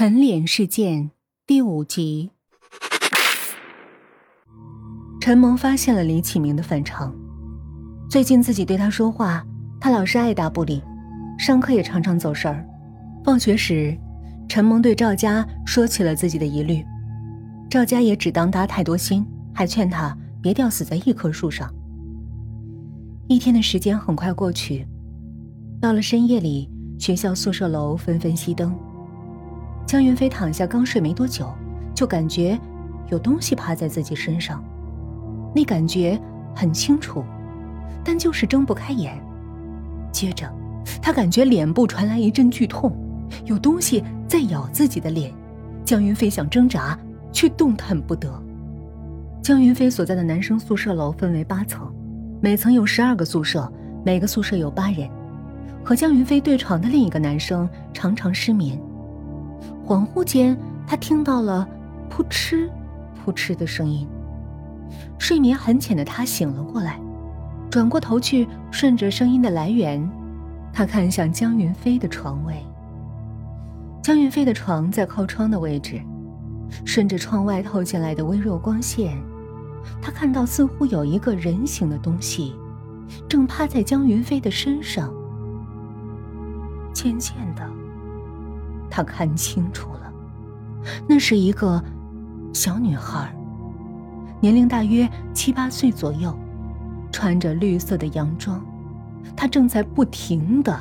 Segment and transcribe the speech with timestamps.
[0.00, 1.10] 啃脸事件
[1.46, 2.30] 第五集，
[5.20, 7.14] 陈萌发现了李启明的反常。
[8.08, 9.46] 最近自己对他说话，
[9.78, 10.80] 他老是爱答不理；
[11.38, 12.66] 上课也常常走神儿。
[13.22, 13.94] 放学时，
[14.48, 16.82] 陈萌对赵家说起了自己的疑虑，
[17.68, 19.22] 赵家也只当他太多心，
[19.52, 21.70] 还劝他别吊死在一棵树上。
[23.28, 24.88] 一天的时间很快过去，
[25.78, 28.74] 到了深夜里，学校宿舍楼纷纷熄灯。
[29.90, 31.52] 江云飞躺下，刚睡没多久，
[31.96, 32.56] 就感觉
[33.08, 34.62] 有东西趴在自己身上，
[35.52, 36.16] 那感觉
[36.54, 37.24] 很清楚，
[38.04, 39.20] 但就是睁不开眼。
[40.12, 40.48] 接着，
[41.02, 42.92] 他感觉脸部传来一阵剧痛，
[43.46, 45.34] 有东西在咬自己的脸。
[45.84, 46.96] 江云飞想挣扎，
[47.32, 48.32] 却动弹不得。
[49.42, 51.92] 江云飞所在的男生宿舍楼分为八层，
[52.40, 53.68] 每层有十二个宿舍，
[54.04, 55.10] 每个宿舍有八人。
[55.82, 58.80] 和江云飞对床的另一个男生常常失眠。
[59.90, 61.66] 恍惚间，他听到了
[62.08, 62.70] “扑哧、
[63.16, 64.06] 扑哧”的声音。
[65.18, 67.00] 睡眠很浅的他醒了过来，
[67.68, 70.08] 转过头去，顺着声音的来源，
[70.72, 72.64] 他看向江云飞的床位。
[74.00, 76.00] 江云飞的床在靠窗的位置，
[76.84, 79.20] 顺着窗外透进来的微弱光线，
[80.00, 82.54] 他看到似乎有一个人形的东西，
[83.28, 85.12] 正趴在江云飞的身上。
[86.92, 87.68] 渐渐的。
[88.90, 90.12] 他看清楚了，
[91.08, 91.82] 那是一个
[92.52, 93.32] 小女孩，
[94.40, 96.36] 年龄大约七八岁左右，
[97.12, 98.60] 穿着绿色的洋装，
[99.36, 100.76] 她正在不停的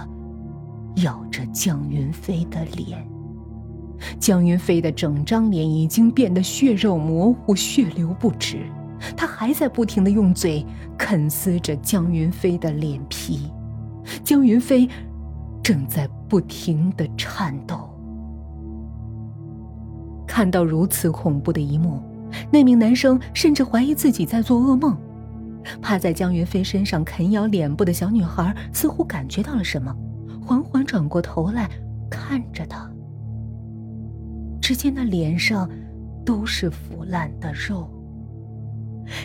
[1.04, 3.08] 咬着江云飞的脸。
[4.18, 8.66] 江云飞的整张脸已经变得血肉模糊，血流不止，
[9.16, 10.66] 他还在不停的用嘴
[10.98, 13.52] 啃撕着江云飞的脸皮。
[14.24, 14.90] 江云飞
[15.62, 17.89] 正在不停的颤抖。
[20.30, 22.00] 看到如此恐怖的一幕，
[22.52, 24.96] 那名男生甚至怀疑自己在做噩梦。
[25.82, 29.94] 趴在江云飞身上啃咬脸部的小女孩似乎感觉到了什么，
[30.40, 31.68] 缓缓转过头来
[32.12, 32.88] 看着他。
[34.62, 35.68] 只见那脸上
[36.24, 37.90] 都是腐烂的肉。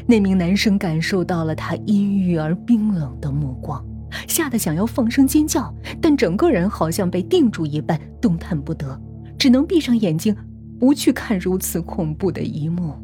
[0.06, 3.84] 那名男生感受到了他阴郁而冰冷的目光，
[4.26, 8.98] 吓得想要放声尖叫，但整个人好像被定住一般，动弹不得，
[9.38, 10.34] 只能闭上眼睛。
[10.78, 12.94] 不去看如此恐怖的一幕。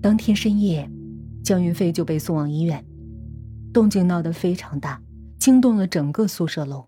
[0.00, 0.88] 当天深夜，
[1.42, 2.84] 江云飞就被送往医院，
[3.72, 5.02] 动静闹得非常大，
[5.38, 6.86] 惊动了整个宿舍楼。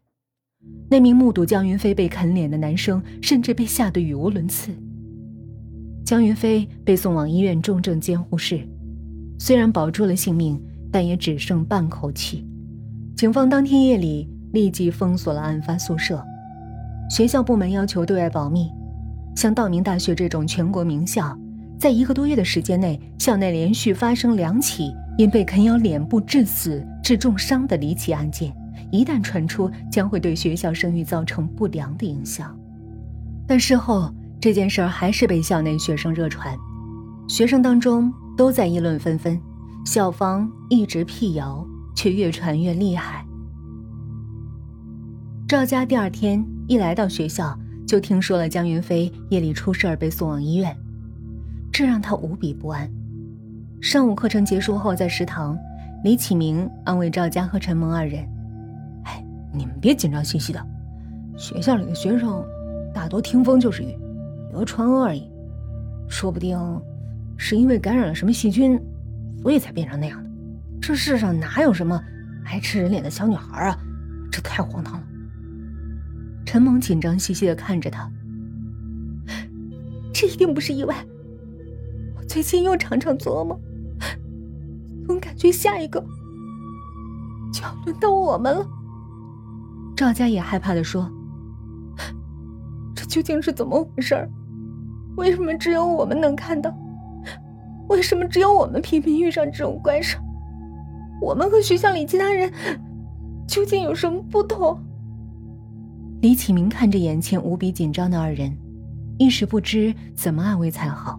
[0.88, 4.70] 那名目睹江云飞被啃脸的男生，甚至被吓得语无伦次。
[6.04, 8.66] 江云飞被送往医院重症监护室，
[9.38, 10.60] 虽然保住了性命，
[10.90, 12.46] 但也只剩半口气。
[13.16, 16.24] 警方当天夜里立即封锁了案发宿舍。
[17.10, 18.70] 学校部门要求对外保密。
[19.34, 21.36] 像道明大学这种全国名校，
[21.76, 28.54] 在一个多月的时间内，校内连续发生两起因被啃咬脸部致死、致重伤的离奇案件，
[28.92, 32.56] 一旦传出，将会对学校声誉造成不良的影响。
[33.46, 34.08] 但事后，
[34.40, 36.56] 这件事儿还是被校内学生热传，
[37.28, 39.40] 学生当中都在议论纷纷，
[39.84, 41.66] 校方一直辟谣，
[41.96, 43.24] 却越传越厉害。
[45.48, 50.72] 赵家第二天一来到学校，就听说了江云飞夜里出事儿被送往医院，
[51.72, 52.88] 这让他无比不安。
[53.80, 55.58] 上午课程结束后，在食堂，
[56.04, 58.24] 李启明安慰赵家和陈萌二人
[59.02, 59.20] ：“哎，
[59.52, 60.64] 你们别紧张兮兮的，
[61.36, 62.40] 学校里的学生
[62.94, 63.98] 大多听风就是雨，
[64.52, 65.28] 有传讹而已，
[66.08, 66.56] 说不定
[67.36, 68.80] 是因为感染了什么细菌，
[69.42, 70.30] 所以才变成那样的。
[70.80, 72.00] 这世上哪有什么
[72.44, 73.76] 爱吃人脸的小女孩啊？
[74.30, 75.06] 这太荒唐了。”
[76.52, 78.10] 陈萌紧张兮兮的看着他，
[80.12, 80.96] 这一定不是意外。
[82.16, 83.60] 我最近又常常做噩梦，
[85.06, 86.04] 总感觉下一个
[87.52, 88.66] 就要轮到我们了。
[89.96, 91.08] 赵家也害怕的说
[92.96, 94.28] ：“这究竟是怎么回事？
[95.18, 96.76] 为什么只有我们能看到？
[97.88, 100.16] 为什么只有我们频频遇上这种怪事？
[101.22, 102.52] 我们和学校里其他人
[103.46, 104.76] 究竟有什么不同？”
[106.20, 108.54] 李启明看着眼前无比紧张的二人，
[109.16, 111.18] 一时不知怎么安慰才好。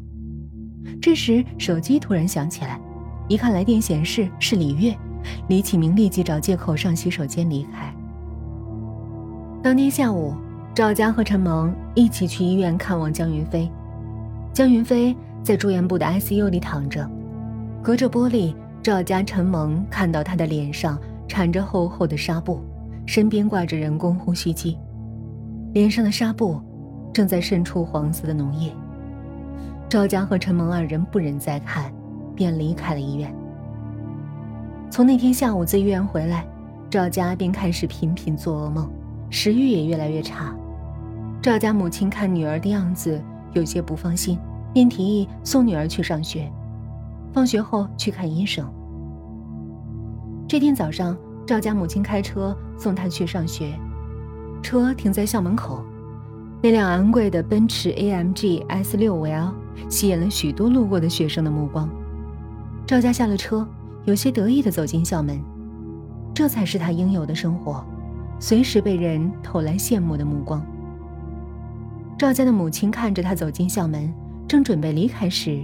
[1.01, 2.79] 这时，手机突然响起来，
[3.27, 4.95] 一看来电显示是李月，
[5.47, 7.91] 李启明立即找借口上洗手间离开。
[9.63, 10.35] 当天下午，
[10.75, 13.67] 赵家和陈萌一起去医院看望江云飞。
[14.53, 17.09] 江云飞在住院部的 ICU 里躺着，
[17.81, 18.53] 隔着玻璃，
[18.83, 22.61] 赵家、陈萌看到他的脸上缠着厚厚的纱布，
[23.07, 24.77] 身边挂着人工呼吸机。
[25.73, 26.59] 脸上的纱布
[27.13, 28.73] 正在渗出黄色的脓液。
[29.87, 31.91] 赵家和陈萌二人不忍再看，
[32.35, 33.33] 便离开了医院。
[34.89, 36.45] 从那天下午自医院回来，
[36.89, 38.89] 赵家便开始频频做噩梦，
[39.29, 40.53] 食欲也越来越差。
[41.41, 43.21] 赵家母亲看女儿的样子
[43.53, 44.37] 有些不放心，
[44.73, 46.51] 便提议送女儿去上学，
[47.33, 48.69] 放学后去看医生。
[50.47, 53.73] 这天早上，赵家母亲开车送她去上学，
[54.61, 55.83] 车停在校门口，
[56.61, 59.53] 那辆昂贵的奔驰 AMG S6L。
[59.89, 61.89] 吸引了许多路过的学生的目光。
[62.85, 63.67] 赵家下了车，
[64.05, 65.41] 有些得意地走进校门。
[66.33, 67.83] 这才是他应有的生活，
[68.37, 70.63] 随时被人投来羡慕的目光。
[72.17, 74.13] 赵家的母亲看着他走进校门，
[74.47, 75.61] 正准备离开时，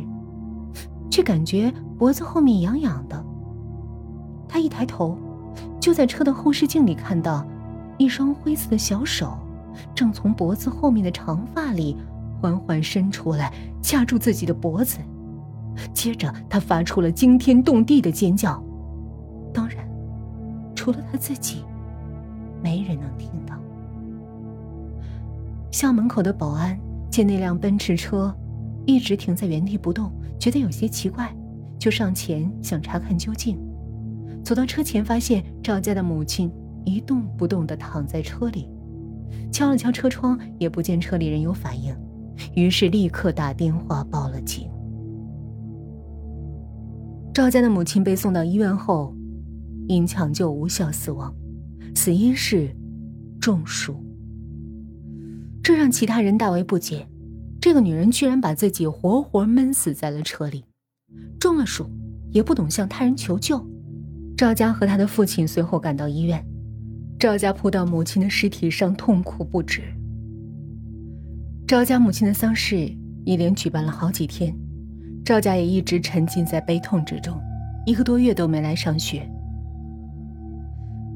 [1.11, 3.23] 却感觉脖子后面痒痒的。
[4.47, 5.17] 他一抬头，
[5.79, 7.45] 就在车的后视镜里看到
[7.97, 9.37] 一双灰色的小手，
[9.93, 11.97] 正从脖子后面的长发里。
[12.39, 13.51] 缓缓伸出来，
[13.81, 14.99] 掐住自己的脖子。
[15.91, 18.63] 接着，他发出了惊天动地的尖叫。
[19.51, 19.77] 当然，
[20.75, 21.63] 除了他自己，
[22.61, 23.55] 没人能听到。
[25.71, 26.79] 校门口的保安
[27.09, 28.31] 见那辆奔驰车
[28.85, 31.35] 一直停在原地不动，觉得有些奇怪，
[31.79, 33.59] 就上前想查看究竟。
[34.43, 36.51] 走到车前，发现赵家的母亲
[36.87, 38.69] 一动不动地躺在车里，
[39.51, 41.93] 敲了敲车窗，也不见车里人有反应。
[42.55, 44.69] 于是立刻打电话报了警。
[47.33, 49.13] 赵家的母亲被送到医院后，
[49.87, 51.35] 因抢救无效死亡，
[51.93, 52.73] 死因是
[53.41, 54.01] 中暑。
[55.61, 57.05] 这让其他人大为不解：
[57.59, 60.63] 这个女人居然把自己活活闷死在了车里，
[61.37, 61.85] 中了暑
[62.31, 63.61] 也不懂向他人求救。
[64.37, 66.45] 赵家和他的父亲随后赶到医院，
[67.19, 69.81] 赵家扑到母亲的尸体上，痛哭不止。
[71.67, 72.91] 赵家母亲的丧事
[73.25, 74.55] 一连举办了好几天，
[75.25, 77.35] 赵家也一直沉浸在悲痛之中，
[77.87, 79.27] 一个多月都没来上学。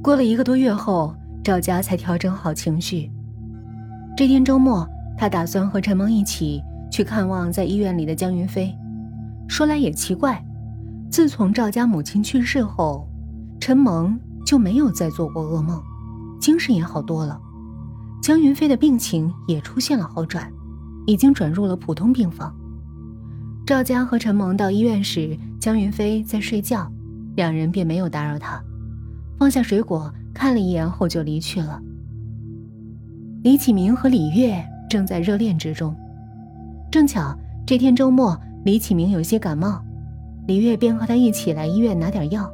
[0.01, 3.11] 过了一个多月后，赵家才调整好情绪。
[4.17, 8.75] 这天周末，他打算和陈萌一起去看望在医院里的江云飞。
[9.47, 10.43] 说来也奇怪，
[11.11, 13.07] 自从赵家母亲去世后，
[13.59, 15.81] 陈萌就没有再做过噩梦，
[16.41, 17.39] 精神也好多了。
[18.21, 20.51] 江云飞的病情也出现了好转，
[21.07, 22.53] 已经转入了普通病房。
[23.65, 26.91] 赵家和陈萌到医院时，江云飞在睡觉，
[27.35, 28.61] 两人便没有打扰他，
[29.39, 31.81] 放下水果看了一眼后就离去了。
[33.43, 35.95] 李启明和李月正在热恋之中，
[36.91, 37.35] 正巧
[37.65, 39.81] 这天周末，李启明有些感冒，
[40.47, 42.51] 李月便和他一起来医院拿点药。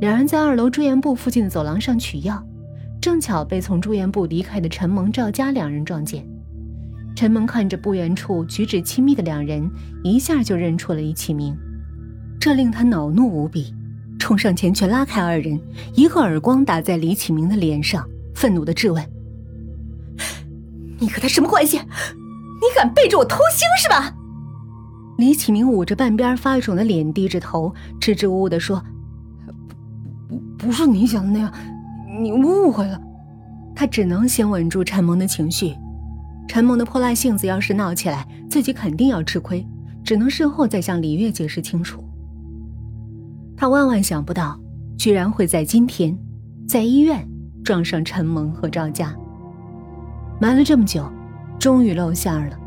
[0.00, 2.42] 两人在二楼住院部附近的走廊上取药。
[3.02, 6.24] 正巧被从住院部离开的陈萌、赵家两人撞见。
[7.16, 9.68] 陈萌看着不远处举止亲密的两人，
[10.04, 11.52] 一下就认出了李启明，
[12.38, 13.74] 这令他恼怒无比，
[14.20, 15.60] 冲上前去拉开二人，
[15.96, 19.04] 一个耳光打在李启明的脸上，愤怒的质问
[21.00, 21.78] ：“你和他什么关系？
[21.78, 24.14] 你敢背着我偷腥是吧？”
[25.18, 28.80] 李启明捂着半边发肿的脸，低着头，支支吾吾地说
[30.28, 31.52] ：“不，不是你想的那样。”
[32.20, 33.00] 你误会了，
[33.74, 35.74] 他只能先稳住陈萌的情绪。
[36.46, 39.66] 陈萌的泼辣性子要是闹起来，自己肯定要吃亏，
[40.04, 42.04] 只能事后再向李月解释清楚。
[43.56, 44.60] 他万万想不到，
[44.98, 46.16] 居然会在今天，
[46.68, 47.26] 在医院
[47.64, 49.14] 撞上陈萌和赵家。
[50.40, 51.10] 瞒了这么久，
[51.58, 52.58] 终于露馅了。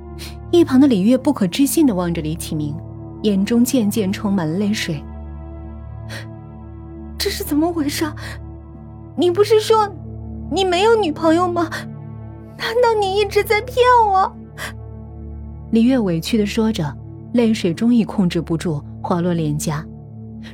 [0.50, 2.74] 一旁的李月不可置信地望着李启明，
[3.22, 5.04] 眼中渐渐充满了泪水。
[7.18, 8.04] 这是怎么回事？
[9.18, 9.92] 你不是说
[10.48, 11.68] 你没有女朋友吗？
[12.56, 14.32] 难道你一直在骗我？
[15.72, 16.96] 李月委屈的说着，
[17.32, 19.84] 泪水终于控制不住滑落脸颊。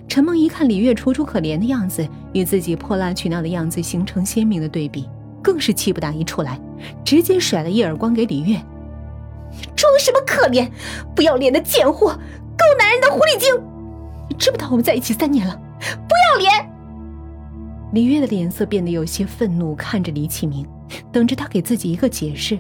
[0.09, 5.07] 陈梦一看李月楚楚可怜的样子，与自己泼辣取闹的样子形成鲜明的对比，
[5.43, 6.59] 更是气不打一处来，
[7.05, 8.57] 直接甩了一耳光给李月
[9.53, 10.71] ：“你装什么可怜？
[11.15, 13.55] 不要脸的贱货，狗男人的狐狸精！
[14.31, 15.55] 你知不知道我们在一起三年了？
[16.09, 16.51] 不要脸！”
[17.95, 20.67] 李月的脸色变得有些愤怒，看着李启明，
[21.13, 22.59] 等着他给自己一个解释。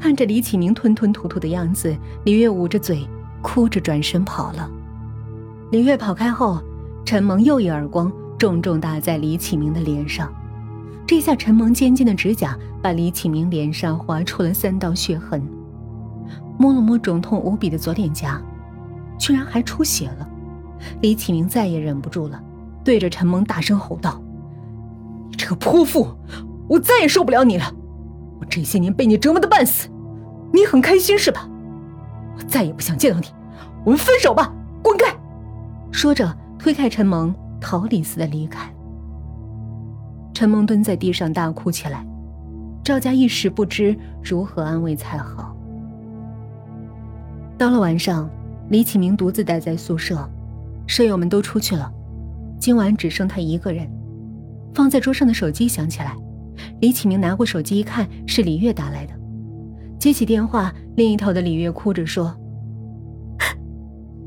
[0.00, 3.06] 看着李启明吞吞吐吐的样子，李月捂着嘴，
[3.42, 4.66] 哭着转身跑了。
[5.70, 6.58] 李月跑开后，
[7.04, 10.32] 陈萌又一耳光重重打在李启明的脸上。
[11.06, 15.46] 这下陈萌尖尖的指甲把李启明脸上划出了三道血痕。
[16.56, 18.40] 摸了摸肿痛无比的左脸颊，
[19.18, 20.26] 居然还出血了。
[21.02, 22.42] 李启明再也忍不住了。
[22.84, 24.20] 对着陈萌大声吼道
[25.30, 26.06] ：“你这个泼妇，
[26.68, 27.64] 我再也受不了你了！
[28.38, 29.88] 我这些年被你折磨的半死，
[30.52, 31.48] 你很开心是吧？
[32.36, 33.26] 我再也不想见到你，
[33.84, 35.06] 我们分手吧，滚开！
[35.90, 38.70] 说着，推开陈萌，逃离似的离开。
[40.34, 42.04] 陈萌蹲在地上大哭起来，
[42.82, 45.56] 赵家一时不知如何安慰才好。
[47.56, 48.28] 到了晚上，
[48.68, 50.28] 李启明独自待在宿舍，
[50.86, 51.90] 舍友们都出去了，
[52.64, 53.86] 今晚只剩他一个人。
[54.72, 56.16] 放在桌上的手机响起来，
[56.80, 59.12] 李启明拿过手机一看，是李月打来的。
[59.98, 62.34] 接起电话，另一头的李月哭着说：“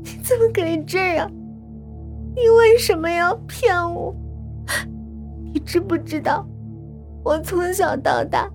[0.04, 1.28] 你 怎么可以这样？
[2.36, 4.14] 你为什么要骗我？
[5.52, 6.48] 你知不知道，
[7.24, 8.48] 我从小到大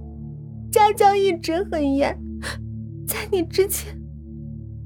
[0.72, 2.18] 家教一直很严，
[3.06, 3.94] 在你之前。”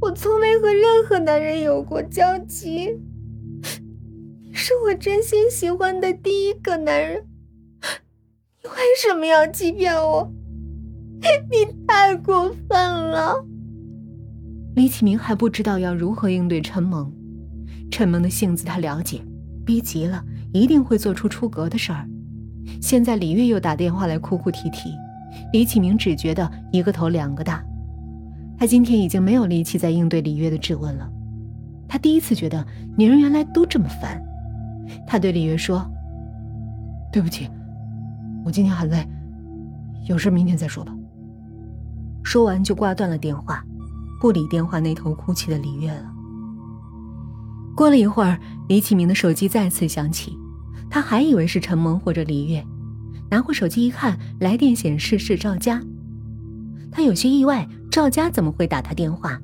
[0.02, 3.00] 我从没和任何男人有过交集，
[4.68, 7.26] 是我真心喜欢的第一个男人，
[8.62, 10.30] 你为什么要欺骗我？
[11.50, 13.46] 你太过分了！
[14.76, 17.10] 李启明还不知道要如何应对陈萌，
[17.90, 19.22] 陈萌的性子他了解，
[19.66, 20.22] 逼急了
[20.52, 22.06] 一定会做出出格的事儿。
[22.82, 24.90] 现在李月又打电话来哭哭啼啼，
[25.54, 27.64] 李启明只觉得一个头两个大。
[28.60, 31.10] 他今天已经没有力气再应对李月的质问了。
[31.88, 34.22] 他第一次觉得女人原来都这么烦。
[35.06, 35.86] 他对李月说
[37.12, 37.50] ：“对不起，
[38.44, 39.08] 我今天很累，
[40.08, 40.94] 有事明天再说吧。”
[42.24, 43.64] 说完就挂断了电话，
[44.20, 46.12] 不理电话那头哭泣的李月了。
[47.76, 50.38] 过了一会儿，李启明的手机再次响起，
[50.90, 52.66] 他还以为是陈萌或者李月，
[53.30, 55.82] 拿过手机一看，来电显示是赵佳。
[56.92, 57.68] 他有些意外。
[57.90, 59.40] 赵佳怎么会打他电话？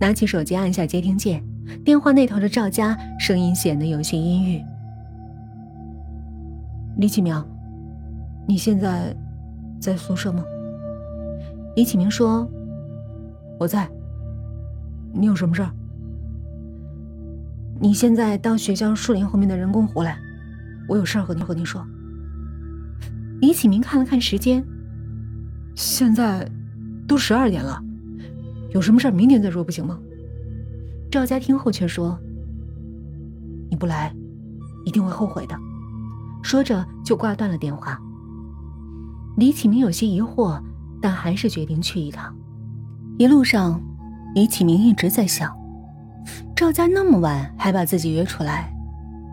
[0.00, 1.44] 拿起手机按下接听键，
[1.84, 4.62] 电话那头的赵家声音显得有些阴郁。
[6.96, 7.34] 李启明，
[8.46, 9.14] 你现在
[9.80, 10.44] 在宿舍吗？
[11.76, 12.48] 李启明说
[13.58, 13.88] ：“我在。
[15.12, 15.70] 你有什么事儿？
[17.80, 20.18] 你现在到学校树林后面的人工湖来，
[20.88, 21.86] 我有事儿和你和你说。”
[23.40, 24.64] 李启明看了看时间，
[25.74, 26.48] 现在。
[27.06, 27.82] 都十二点了，
[28.74, 29.98] 有什么事儿明天再说不行吗？
[31.10, 32.18] 赵家听后却说
[33.70, 34.14] ：“你不来，
[34.84, 35.56] 一定会后悔的。”
[36.42, 37.98] 说着就挂断了电话。
[39.36, 40.60] 李启明有些疑惑，
[41.00, 42.34] 但还是决定去一趟。
[43.18, 43.80] 一路上，
[44.34, 45.50] 李启明一直在想：
[46.54, 48.72] 赵家那么晚还把自己约出来，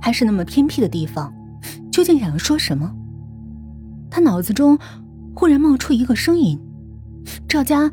[0.02, 1.34] 还是那么偏僻的地方，
[1.92, 2.92] 究竟想要说什么？
[4.10, 4.80] 他脑子中
[5.36, 6.60] 忽然冒出一个声音。
[7.48, 7.92] 赵家，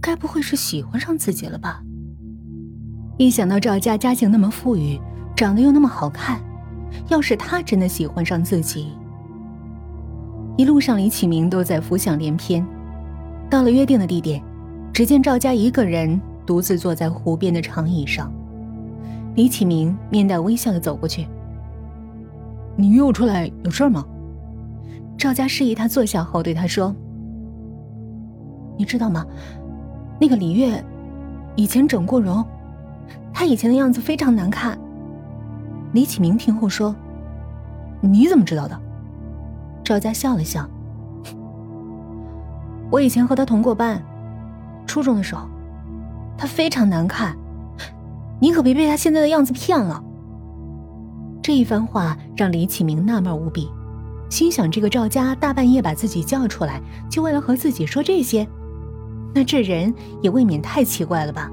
[0.00, 1.83] 该不会是喜欢上自己了吧？
[3.16, 5.00] 一想到赵家家境那么富裕，
[5.36, 6.40] 长得又那么好看，
[7.08, 8.92] 要是他真的喜欢上自己……
[10.56, 12.64] 一路上，李启明都在浮想联翩。
[13.48, 14.42] 到了约定的地点，
[14.92, 18.32] 只见赵家一个人独自坐在湖边的长椅上。
[19.36, 21.26] 李启明面带微笑的走过去
[22.76, 24.04] ：“你约我出来有事吗？”
[25.18, 26.94] 赵家示意他坐下后，对他说。
[28.76, 29.24] 你知道吗？
[30.20, 30.84] 那个李月
[31.54, 32.44] 以前整过容，
[33.34, 34.78] 他以前的样子非常难看。
[35.92, 36.94] 李启明听后说
[38.00, 38.80] ：“你怎么知道的？”
[39.84, 40.66] 赵家笑了笑
[42.90, 44.00] ：“我以前和他同过班，
[44.86, 45.48] 初中的时候，
[46.38, 47.36] 他非常难看，
[48.40, 50.02] 你可别被他现在的样子骗了。”
[51.42, 53.68] 这一番话让李启明纳闷无比，
[54.30, 58.48] 心想：这个赵家大半夜把自己叫出来，就为了和自己说这些？
[59.34, 61.50] 那这人也未免太奇怪了吧？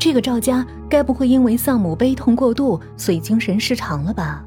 [0.00, 4.42] 这个赵家该不会因为丧母悲痛过度，所以精神失常了吧？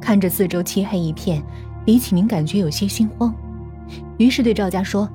[0.00, 1.40] 看着四周漆黑一片，
[1.84, 3.32] 李启明感觉有些心慌，
[4.18, 5.08] 于是对赵家说：“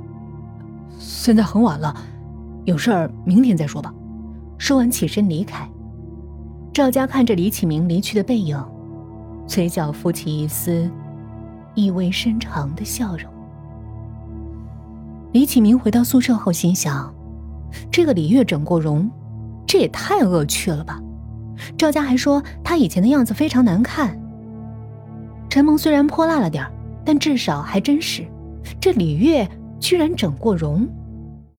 [0.97, 1.93] 现在很晚了，
[2.63, 3.93] 有事儿明天再说吧。”
[4.57, 5.69] 说完起身离开。
[6.71, 8.57] 赵家看着李启明离去的背影，
[9.45, 10.89] 嘴角浮起一丝
[11.75, 13.29] 意味深长的笑容。
[15.33, 17.13] 李启明回到宿舍后，心想
[17.91, 19.09] ：“这个李月整过容，
[19.67, 21.01] 这也太恶趣了吧！”
[21.77, 24.17] 赵家还说她以前的样子非常难看。
[25.49, 26.65] 陈萌虽然泼辣了点
[27.03, 28.25] 但至少还真实。
[28.79, 29.47] 这李月
[29.79, 30.87] 居然整过容。